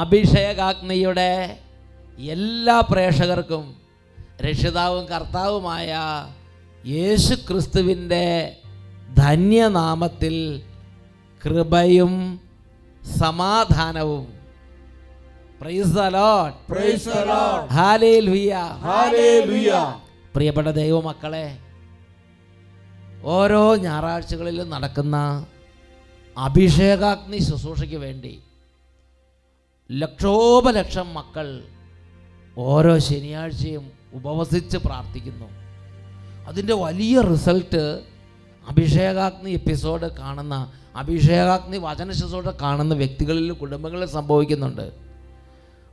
[0.00, 1.30] അഭിഷേകാഗ്നിയുടെ
[2.18, 3.64] എല്ലാ പ്രേക്ഷകർക്കും
[4.40, 5.90] രക്ഷിതാവും കർത്താവുമായ
[6.86, 8.26] യേശു ക്രിസ്തുവിന്റെ
[9.16, 10.36] ധന്യനാമത്തിൽ
[11.42, 12.12] കൃപയും
[13.18, 14.26] സമാധാനവും.
[20.34, 20.78] പ്രിയപ്പെട്ട ദ
[23.24, 25.46] ഓരോ ഞായറാഴ്ചകളിലും നടക്കുന്ന
[26.38, 28.40] അഭിഷേകാഗ്നി ശുശ്രൂഷയ്ക്ക് വേണ്ടി
[29.92, 31.64] ലക്ഷോപലക്ഷം മക്കൾ
[32.58, 35.46] ഓരോ ശനിയാഴ്ചയും ഉപവസിച്ച് പ്രാർത്ഥിക്കുന്നു.
[36.48, 38.02] അതിന്റെ വലിയ റിസൾട്ട്
[38.68, 44.92] അഭിഷേകാഗ്നി എപ്പിസോഡ് കാണുന്ന അഭിഷേകാഗ്നി വചന ശുശ്രൂഷ കാണുന്ന വ്യക്തികളിൽ കുടുംബങ്ങളിൽ സംഭവിക്കുന്നുണ്ട്.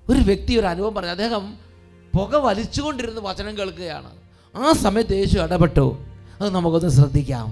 [0.10, 1.58] ഒരു വ്യക്തി ഒരു അനുഭവം പറഞ്ഞു അദ്ദേഹം
[2.18, 4.12] പുക വലിച്ചുകൊണ്ടിരുന്ന് വചനം കേൾക്കുകയാണ്.
[4.56, 6.07] ആ സമയത്ത് യേശു ഇടപെട്ടു.
[6.42, 7.48] അത് നമുക്കൊന്ന് ശ്രദ്ധിക്കാം.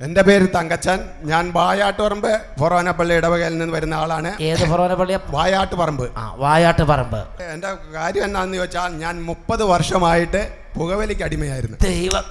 [0.00, 0.98] എന്റെ പേര് തങ്കച്ചൻ.
[1.22, 4.30] ഞാൻ വായാട്ടുപറമ്പ് ഫൊറോനപ്പള്ളി ഇടവകയിൽ നിന്ന് വരുന്ന ആളാണ്.
[4.40, 5.14] ഏത് ഫൊറോനപ്പള്ളി?
[5.28, 6.04] വായാട്ടുപറമ്പ്.
[6.16, 7.18] ആ വായാട്ടുപറമ്പ്.
[7.18, 10.42] എന്റെ എന്റെ കാര്യം എന്നാന്ന് ചോദിച്ചാൽ ഞാൻ മുപ്പത് വർഷമായിട്ട്
[10.76, 11.76] പുകവലിക്ക് അടിമയായിരുന്നു.
[11.82, 12.24] ദൈവം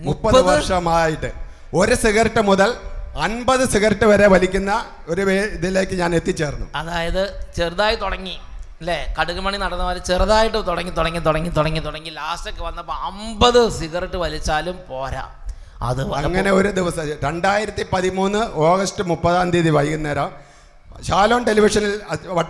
[0.00, 1.32] മുപ്പത് വർഷമായിട്ട്.
[1.74, 2.74] ഒരു സിഗരറ്റ് മുതൽ
[3.18, 6.66] അൻപത് സിഗരറ്റ് വരെ വലിക്കുന്ന ഒരു ഇതിലേക്ക് ഞാൻ എത്തിച്ചേർന്നു.
[6.74, 7.22] അതായത്
[7.56, 8.36] ചെറുതായി തുടങ്ങി.
[8.80, 12.10] അല്ലേ കടുകുമണി നടന്ന പോലെ ചെറുതായിട്ട് തുടങ്ങി തുടങ്ങി തുടങ്ങി തുടങ്ങി തുടങ്ങി.
[12.18, 15.24] ലാസ്റ്റൊക്കെ വന്നപ്പോൾ അമ്പത് സിഗരറ്റ് വലിച്ചാലും പോരാ.
[15.88, 17.04] അത് അങ്ങനെ ഒരു ദിവസം.
[17.26, 20.30] രണ്ടായിരത്തി പതിമൂന്ന് ഓഗസ്റ്റ് മുപ്പതാം തീയതി വൈകുന്നേരം
[21.08, 21.92] ശാലോൺ ടെലിവിഷനിൽ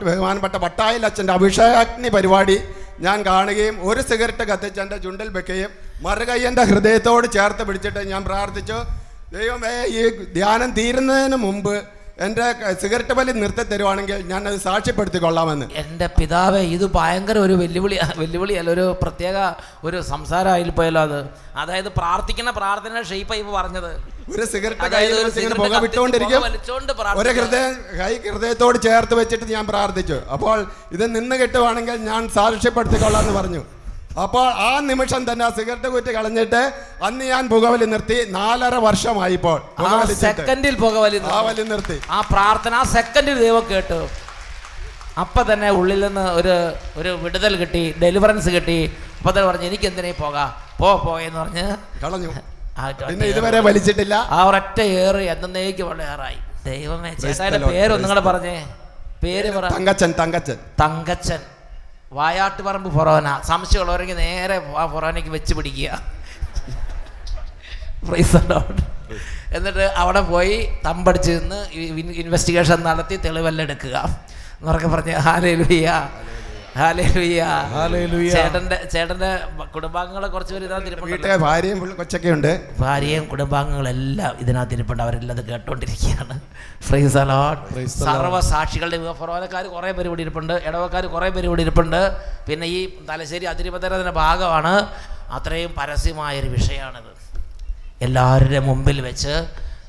[0.09, 2.57] ബഹുമാനപ്പെട്ട വട്ടായിൽ അച്ഛന്റെ അഭിഷേകാഗ്നി പരിപാടി
[3.07, 5.71] ഞാൻ കാണുകയും ഒരു സിഗരറ്റ് കത്തിച്ച് എന്റെ ചുണ്ടിൽ വെക്കുകയും
[6.07, 8.79] മറുകയ്യന്റെ ഹൃദയത്തോട് ചേർത്ത് പിടിച്ചിട്ട് ഞാൻ പ്രാർത്ഥിച്ചു.
[9.37, 10.03] ദൈവമേ ഈ
[10.37, 11.75] ധ്യാനം തീരുന്നതിന് മുമ്പ്
[12.19, 17.53] എന്റെ ക- സിഗരറ്റ് വലി നിർത്തി തരുവാണെങ്കിൽ ഞാൻ അത് സാക്ഷ്യപ്പെടുത്തി കൊള്ളാമെന്ന് എന്റെ പിതാവ് ഇത് ഭയങ്കര ഒരു
[17.53, 19.37] വെല്ലുവിളി വെല്ലുവിളിയല്ല ഒരു പ്രത്യേക
[19.85, 21.19] ഒരു സംസാരമായിൽ പോയല്ലോ അത്.
[21.57, 23.91] അതായത് പ്രാർത്ഥിക്കുന്ന പ്രാർത്ഥന ഷെയ്പ്പായി ഇപ്പൊ പറഞ്ഞത്.
[24.35, 27.65] ഒരു സിഗരറ്റ് അതായത് കയ്യിൽ ഒരു സിഗരറ്റ് പുക വിട്ടുകൊണ്ടിരിക്കും വലിച്ചോണ്ട് ഒരു ഹൃദയ
[27.99, 30.19] കൈ ഹൃദയത്തോട് ചേർത്ത് വെച്ചിട്ട് ഞാൻ പ്രാർത്ഥിച്ചു.
[30.33, 30.59] അപ്പോൾ
[30.93, 33.63] ഇത് നിന്ന് കിട്ടുവാണെങ്കിൽ ഞാൻ സാക്ഷ്യപ്പെടുത്തി കൊള്ളാമെന്ന് പറഞ്ഞു.
[34.23, 36.61] അപ്പോൾ ആ നിമിഷം തന്നെ സിഗരറ്റ് കുറ്റി കളഞ്ഞിട്ട്
[37.07, 38.19] അന്ന് ഞാൻ പുകവലി നിർത്തി.
[38.37, 39.59] നാലര വർഷമായി ഇപ്പോൾ
[40.25, 41.97] സെക്കൻഡിൽ പുകവലി പുകവലി നിർത്തി.
[42.17, 43.99] ആ പ്രാർത്ഥന ആ സെക്കൻഡിൽ ദൈവം കേട്ടു.
[45.23, 46.55] അപ്പൊ തന്നെ ഉള്ളിൽ നിന്ന് ഒരു
[47.01, 48.79] ഒരു വിടുതൽ കിട്ടി ഡെലിവറൻസ് കിട്ടി.
[49.19, 50.49] അപ്പൊ തന്നെ പറഞ്ഞു എനിക്ക് എന്തിനേ പോകാം?
[50.81, 51.67] പോ പോ എന്ന് പറഞ്ഞ്
[52.05, 52.31] കളഞ്ഞു.
[53.33, 54.15] ഇതുവരെ വലിച്ചിട്ടില്ല.
[54.37, 56.39] ആ ഒരൊറ്റ ഏറ് എന്നേക്ക് വളരെ ഏറായി.
[56.71, 58.57] ദൈവമേ ചേട്ടായുടെ പേര് കൂടെ പറഞ്ഞേ.
[59.25, 60.59] പേര് തങ്കച്ചൻ തങ്കച്ചൻ.
[60.83, 61.43] തങ്കച്ചൻ.
[62.15, 63.29] തങ്കച്ചൻ വായാട്ടുപറമ്പ് ഫൊറോന.
[63.51, 65.89] സംശയമുള്ളവരെങ്കിൽ നേരെ ആ ഫൊറോനയ്ക്ക് വെച്ച് പിടിക്കുക.
[69.57, 70.55] എന്നിട്ട് അവിടെ പോയി
[70.87, 71.61] തമ്പടിച്ച് നിന്ന്
[72.23, 73.97] ഇൻവെസ്റ്റിഗേഷൻ നടത്തി തെളിവെല്ലാം എടുക്കുക.
[74.61, 75.51] എന്നൊക്കെ പറഞ്ഞ് ഹാലേ
[78.35, 79.29] ചേട്ടന്റെ ചേട്ടന്റെ
[79.75, 85.03] കുടുംബാംഗങ്ങളെ കുറച്ച് പേര് ഇതിനകത്ത് ഭാര്യയും കൊച്ചൊക്കെ ഉണ്ട് ഭാര്യയും കുടുംബാംഗങ്ങളെല്ലാം ഇതിനകത്ത് ഇരിപ്പുണ്ട്.
[85.03, 86.37] അവരെല്ലാം ഇത് കേട്ടോണ്ടിരിക്കുകയാണ്.
[87.87, 90.55] സർവസാക്ഷികളുടെ ഫൊറോനക്കാർ കുറേ പേര് ഇവിടെ ഇരിപ്പുണ്ട്.
[90.69, 92.01] ഇടവക്കാർ കുറെ പേര് ഇവിടെ ഇരിപ്പുണ്ട്.
[92.49, 92.81] പിന്നെ ഈ
[93.11, 94.75] തലശ്ശേരി അതിരുപത്തരത്തിന്റെ ഭാഗമാണ്.
[95.39, 97.13] അത്രയും പരസ്യമായൊരു വിഷയമാണിത്.
[98.07, 99.35] എല്ലാവരുടെ മുമ്പിൽ വെച്ച്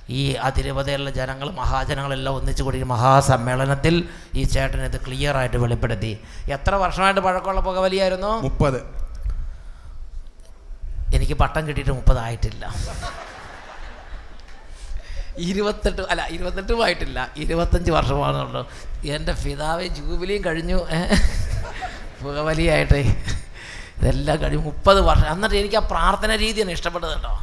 [0.10, 3.96] ഈ അതിരുപതയുള്ള ജനങ്ങൾ മഹാജനങ്ങളെല്ലാം ഒന്നിച്ചു കൂടി മഹാസമ്മേളനത്തിൽ
[4.40, 6.12] ഈ ചേട്ടൻ ഇത് ക്ലിയർ ആയിട്ട് വെളിപ്പെടുത്തി.
[6.56, 8.80] എത്ര വർഷമായിട്ട് പഴക്കമുള്ള പുകവലിയായിരുന്നു മുപ്പത്.
[11.16, 12.66] എനിക്ക് പട്ടം കിട്ടിയിട്ട് മുപ്പതായിട്ടില്ല
[15.48, 17.20] ഇരുപത്തെട്ട് അല്ല ഇരുപത്തെട്ടും ആയിട്ടില്ല.
[17.44, 18.62] ഇരുപത്തഞ്ച് വർഷമാണുള്ളൂ
[19.16, 20.78] എന്റെ പിതാവ് ജൂബിലിയും കഴിഞ്ഞു?
[22.22, 23.00] പുകവലിയായിട്ട്
[23.98, 25.28] ഇതെല്ലാം കഴിഞ്ഞു മുപ്പത് വർഷം.
[25.34, 27.34] എന്നിട്ട് എനിക്ക് ആ പ്രാർത്ഥന രീതിയാണ് ഇഷ്ടപ്പെട്ടത് കേട്ടോ.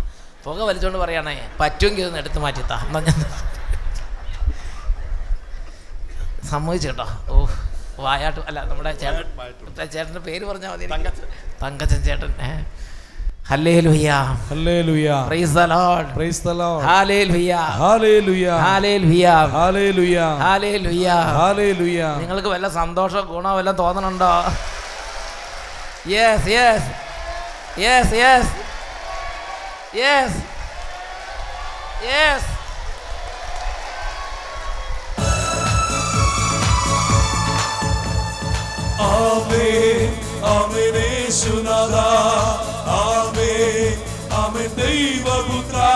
[0.45, 2.77] പുക വലിച്ചോണ്ട് പറയണേ പറ്റുമെങ്കിൽ ഇതൊന്ന് എടുത്ത് മാറ്റിത്താ.
[2.87, 3.19] എന്നാ ഞാൻ
[6.51, 7.37] സമ്മതിച്ചു കേട്ടോ ഓ
[8.05, 9.27] വായാട്ട് അല്ല നമ്മുടെ ചേട്ടൻ
[9.93, 10.87] ചേട്ടന്റെ പേര് പറഞ്ഞാൽ മതി.
[10.93, 11.27] തങ്കച്ചൻ.
[12.07, 12.31] ചേട്ടൻ
[22.23, 24.33] നിങ്ങൾക്ക് വല്ല സന്തോഷം ഗുണോ വല്ലതും തോന്നണുണ്ടോ?
[26.13, 26.89] Yes yes
[27.83, 28.53] yes yes
[29.95, 30.33] Yes.
[32.03, 32.43] Yes.
[38.99, 40.94] Amen, amen,
[41.27, 42.09] Yeshunada.
[42.89, 43.99] Amen,
[44.33, 45.93] amen, Deva Putra.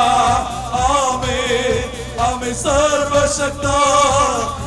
[0.77, 1.89] Amen,
[2.19, 4.66] amen, Sarva Shakta.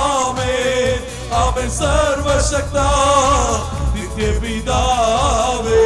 [0.00, 0.98] ആമേൻ
[1.32, 2.78] അവൻ സർവശക്ത
[3.94, 5.84] നിത്യപിതാവേ.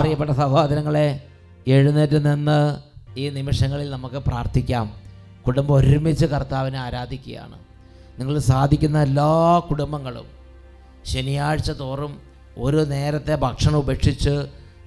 [0.00, 1.08] പ്രിയപ്പെട്ട സഹോദരങ്ങളെ
[1.68, 2.58] എഴുന്നേറ്റ് നിന്ന്
[3.18, 4.86] ഈ നിമിഷങ്ങളിൽ നമുക്ക് പ്രാർത്ഥിക്കാം.
[5.46, 7.58] കുടുംബം ഒരുമിച്ച് കർത്താവിനെ ആരാധിക്കുകയാണ്.
[8.18, 10.26] നിങ്ങൾ സാധിക്കുന്ന എല്ലാ കുടുംബങ്ങളും
[11.04, 12.12] ശനിയാഴ്ച തോറും
[12.56, 14.34] ഒരു നേരത്തെ ഭക്ഷണം ഉപേക്ഷിച്ച്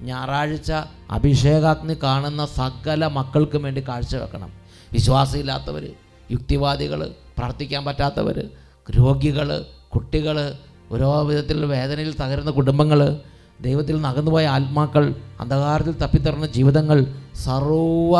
[0.01, 0.71] ഞായറാഴ്ച
[1.11, 4.51] അഭിഷേകാഗ്നി കാണുന്ന സകല മക്കൾക്കും വേണ്ടി കാഴ്ചവെക്കണം
[4.91, 5.83] വിശ്വാസമില്ലാത്തവർ
[6.29, 7.01] യുക്തിവാദികൾ
[7.37, 8.37] പ്രാർത്ഥിക്കാൻ പറ്റാത്തവർ
[8.97, 9.49] രോഗികൾ
[9.89, 10.37] കുട്ടികൾ
[10.91, 12.99] ഓരോ വിധത്തിൽ വേദനയിൽ തകരുന്ന കുടുംബങ്ങൾ
[13.61, 15.05] ദൈവത്തിൽ നിന്ന് അകന്നുപോയ ആത്മാക്കൾ
[15.39, 16.99] അന്ധകാരത്തിൽ തപ്പിത്തറുന്ന ജീവിതങ്ങൾ
[17.43, 18.13] സർവ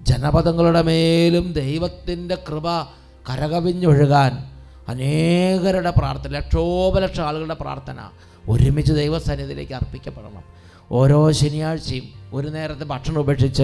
[0.00, 2.68] ജനപദങ്ങളുടെ മേലും ദൈവത്തിന്റെ കൃപ
[3.26, 4.32] കരകവിഞ്ഞൊഴുകാൻ
[4.88, 7.98] അനേകരുടെ പ്രാർത്ഥന ലക്ഷോപലക്ഷം ആളുകളുടെ പ്രാർത്ഥന
[8.48, 10.60] ഒരുമിച്ച് ദൈവസന്നിധിയിലേക്ക് അർപ്പിക്കപ്പെടണം.
[10.92, 12.02] ഓരോ ശനിയാഴ്ചയും
[12.32, 13.62] ഒരു നേരത്തെ ഭക്ഷണം ഉപേക്ഷിച്ച്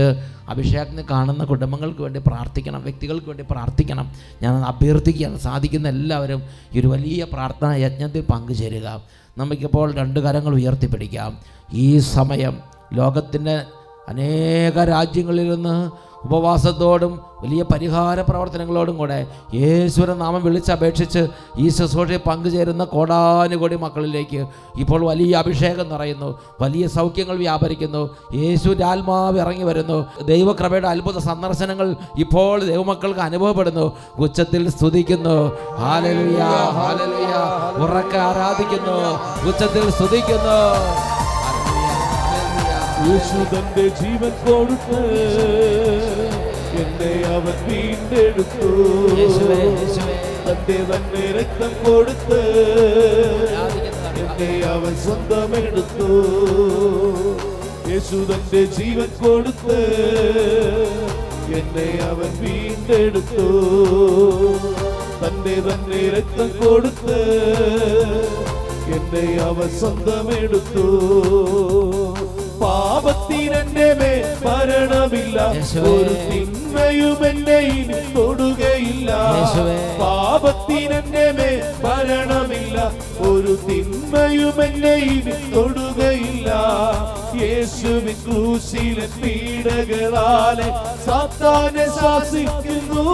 [0.49, 4.13] അഭിഷേകത്തിന് കാണുന്ന കുടുംബങ്ങൾക്ക് വേണ്ടി പ്രാർത്ഥിക്കണം വ്യക്തികൾക്ക് വേണ്ടി പ്രാർത്ഥിക്കണം.
[4.43, 5.39] ഞാൻ അഭ്യർത്ഥിക്കുകയാണ്.
[5.39, 6.43] സാധിക്കുന്ന എല്ലാവരും
[6.73, 9.03] ഈ ഒരു വലിയ പ്രാർത്ഥനാ യജ്ഞത്തിൽ പങ്കുചേരുക.
[9.39, 11.39] നമുക്കിപ്പോൾ രണ്ട് കരങ്ങൾ ഉയർത്തിപ്പിടിക്കാം.
[11.73, 12.59] ഈ സമയം
[12.95, 13.63] ലോകത്തിന്റെ
[14.09, 15.91] അനേക രാജ്യങ്ങളിൽ നിന്ന്
[16.25, 21.29] ഉപവാസത്തോടും വലിയ പരിഹാര പ്രവർത്തനങ്ങളോടും കൂടെ യേശുവിനെ നാമം വിളിച്ചപേക്ഷിച്ച്
[21.59, 24.47] ഈ ശുശ്രൂഷയിൽ പങ്കുചേരുന്ന കോടാനുകോടി മക്കളിലേക്ക്
[24.77, 26.39] ഇപ്പോൾ വലിയ അഭിഷേകം നിറയുന്നു.
[26.61, 28.11] വലിയ സൗഖ്യങ്ങൾ വ്യാപരിക്കുന്നു.
[28.35, 30.07] യേശുവിന്റെ ആത്മാവ് ഇറങ്ങി വരുന്നു.
[30.23, 33.93] ദൈവക്രമയുടെ അത്ഭുത സന്ദർശനങ്ങൾ ഇപ്പോൾ ദൈവമക്കൾക്ക് അനുഭവപ്പെടുന്നു.
[34.19, 35.53] ഉച്ചത്തിൽ സ്തുതിക്കുന്നു.
[37.83, 38.97] ഉറക്കെ ആരാധിക്കുന്നു.
[39.49, 41.26] ഉച്ചത്തിൽ സ്തുതിക്കുന്നു.
[43.05, 45.01] യേശു തന്റെ ജീവൻ കൊടുത്ത്
[46.81, 48.69] എന്നെ അവൻ വീണ്ടെടുത്തു
[49.19, 50.15] യേശുവേ, യേശുവേ.
[50.47, 52.41] തന്റെ തന്നെ രക്തം കൊടുത്ത്
[53.55, 56.09] ആരാധിക്കുന്നു, എന്നെ അവൻ സ്വന്തമെടുത്തു
[57.91, 59.79] യേശു തന്റെ ജീവൻ കൊടുത്ത്
[61.59, 63.47] എന്നെ അവൻ വീണ്ടെടുത്തു
[65.23, 67.19] തന്റെ തന്നെ രക്തം കൊടുത്ത്
[68.97, 70.85] എന്നെ അവൻ സ്വന്തമെടുത്തു
[72.61, 75.39] പാപത്തിനെന്റെ മേൽ മരണമില്ല
[75.93, 79.11] ഒരു തിന്മയും എന്നെ ഇനി തൊടുകയില്ല.
[79.27, 82.79] പാപത്തിനെ പാപത്തിനെന്റെ മേൽ മരണമില്ല.
[83.31, 86.51] ഒരു തിന്മയും എന്നെ ഇനി തൊടുകയില്ല.
[87.43, 90.69] യേശുവിൻ ക്രൂശിലെ പീഡകളാലെ
[91.07, 93.07] സാത്താനെ ശാസിക്കുന്നു.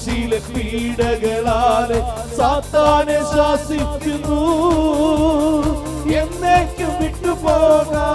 [0.00, 2.00] ക്രൂശിലെ പീഡകളാലെ
[2.36, 4.40] സാത്താനെ ശാസിക്കുന്നു.
[6.12, 8.06] എന്നേക്കും വിട്ടുപോകാ.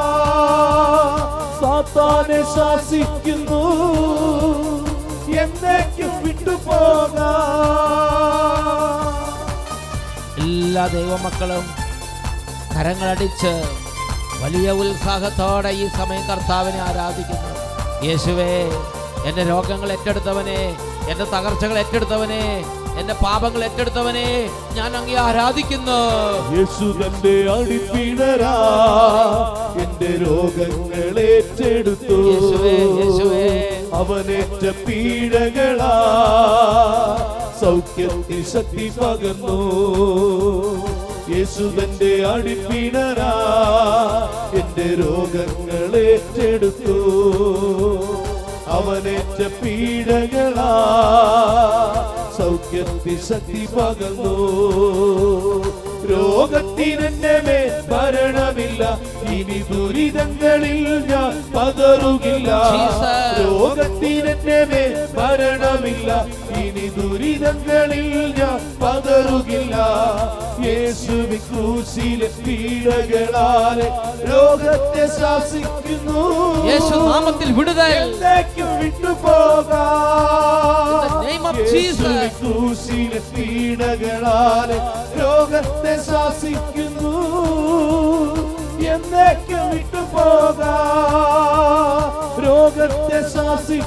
[1.61, 3.63] സാത്താനെ ശാസിക്കുന്നു.
[5.41, 7.29] എന്നേക്കും വിട്ടുപോകാ.
[10.37, 11.65] എല്ലാ ദൈവമക്കളും
[12.75, 13.63] കരങ്ങളടിച്ച്
[14.43, 17.51] വലിയ ഉത്സാഹത്തോടെ ഈ സമയം കർത്താവിനെ ആരാധിക്കുന്നു.
[18.05, 18.69] യേശുവേ
[19.25, 20.77] എന്റെ രോഗങ്ങൾ ഏറ്റെടുത്തവനെ
[21.09, 22.65] എന്റെ തകർച്ചകൾ ഏറ്റെടുത്തവനെ
[22.99, 25.97] എന്റെ പാപങ്ങൾ ഏറ്റെടുത്തവനെ ഞാൻ അങ്ങേ ആരാധിക്കുന്നു.
[26.57, 28.55] യേശു തന്റെ അടിപ്പിണരാ
[29.83, 32.17] എന്റെ രോഗങ്ങൾ ഏറ്റെടുത്തു.
[32.31, 33.47] യേശുവേ, യേശുവേ.
[33.93, 35.93] അവനേറ്റ പീഡകളാ
[37.61, 39.57] സൗഖ്യത്തിൽ ശക്തി പകർന്നു.
[41.35, 43.33] യേശു തന്റെ അടിപ്പിണരാ
[44.53, 46.97] എന്റെ രോഗങ്ങൾ ഏറ്റെടുത്തു.
[48.75, 50.71] അവനേറ്റ പീഡകളാ.
[52.37, 54.35] സൗഖ്യത്തി ശക്തി പകർന്നു.
[56.09, 58.83] രോഗത്തിനെന്റെ മേൽ ഭരണമില്ല.
[59.31, 62.49] ഇനി ദുരിതങ്ങളിൽ ഞാൻ പകരുകില്ല.
[63.43, 64.74] രോഗത്തിനെ രോഗത്തിനെന്റെ
[66.57, 69.75] ഇനി ദുരിതങ്ങളിൽ ഞാൻ പതറുകില്ല.
[70.65, 73.87] യേശുവി ക്രൂശിലെ പീഡകളാലെ
[74.31, 76.21] രോഗത്തെ ശാസിക്കുന്നു.
[76.65, 77.81] യേശു നാമത്തിൽ വിടുതൽ.
[77.81, 80.05] എന്നേക്കും വിട്ടുപോകാം.
[80.95, 82.15] In the name of Jesus.
[83.35, 84.77] പീഡകളാലെ
[85.21, 87.15] രോഗത്തെ ശാസിക്കുന്നു.
[88.79, 90.95] എന്നേക്കും വിട്ടുപോകാം.
[92.45, 93.84] രോഗത്തെ ശാസിക്കുന്നു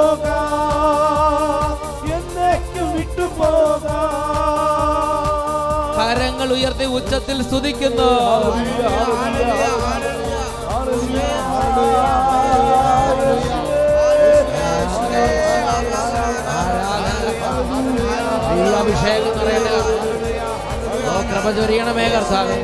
[0.00, 1.72] വിട്ടുപോകാം
[2.16, 3.98] എന്നേക്കും വിട്ടുപോകാം
[5.98, 8.10] കരങ്ങൾ ഉയർത്തി ഉച്ചത്തിൽ സ്തുതിക്കുന്നു.
[18.80, 19.72] അഭിഷേകം നിറയട്ടെ
[21.08, 22.58] ഓ കൃപ ചൊരിയണമേ കർത്താവേ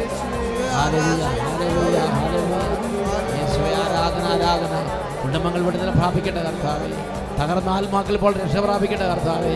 [3.83, 4.75] ആരാധന ആരാധന.
[5.23, 6.89] കുടുംബങ്ങൾ വിടുതൽ പ്രാപിക്കട്ടെ കർത്താവേ.
[7.39, 9.55] തകർന്ന ആത്മാക്കൾ ഇപ്പോൾ രക്ഷ പ്രാപിക്കട്ടെ കർത്താവേ.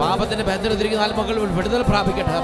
[0.00, 2.36] പാപത്തിന്റെ ബന്ധനത്തിരിക്കുന്ന ആത്മാക്കൾ വിടുതൽ പ്രാപിക്കട്ടെ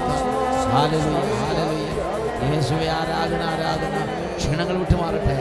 [2.45, 3.93] യേശുവെ ആരാധന ആരാധന.
[4.37, 5.37] ക്ഷീണങ്ങൾ വിട്ടുമാറട്ടെ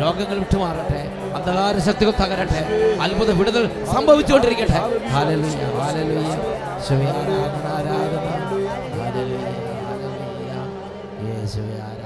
[0.00, 1.00] രോഗങ്ങൾ വിട്ടുമാറട്ടെ
[1.36, 2.60] അന്ധകാര ശക്തികൾ തകരട്ടെ
[3.02, 4.80] അത്ഭുത വിടുതൽ സംഭവിച്ചുകൊണ്ടിരിക്കട്ടെ.
[5.14, 8.26] ഹാലലുയ്യ ഹാലലുയ്യ യേശുവേ ആരാധന ആരാധന.
[8.98, 9.48] ഹാലലുയ്യ
[11.88, 12.01] ആരാധന.